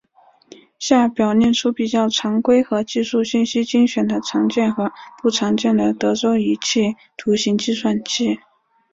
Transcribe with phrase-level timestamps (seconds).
[0.79, 8.39] 下表列出比较常规和技术信息精选的常见和不常见的德州仪器图形计算器。